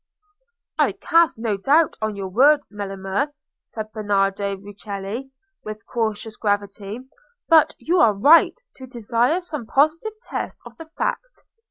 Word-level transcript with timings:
"I 0.79 0.93
cast 0.93 1.37
no 1.37 1.57
doubt 1.57 1.95
on 2.01 2.15
your 2.15 2.27
word, 2.27 2.61
Melema," 2.71 3.33
said 3.67 3.91
Bernardo 3.91 4.57
Rucellai, 4.57 5.29
with 5.63 5.85
cautious 5.85 6.37
gravity, 6.37 7.01
"but 7.47 7.75
you 7.77 7.99
are 7.99 8.11
right 8.15 8.59
to 8.77 8.87
desire 8.87 9.41
some 9.41 9.67
positive 9.67 10.13
test 10.23 10.57
of 10.65 10.75
the 10.79 10.87
fact." 10.97 11.43